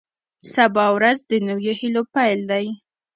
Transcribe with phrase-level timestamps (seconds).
[0.53, 2.65] سبا ورځ د نویو هیلو پیل دی.